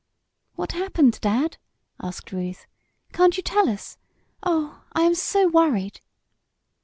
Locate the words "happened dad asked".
0.71-2.31